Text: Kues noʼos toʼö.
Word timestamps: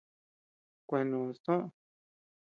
Kues 0.87 1.03
noʼos 1.09 1.37
toʼö. 1.45 1.63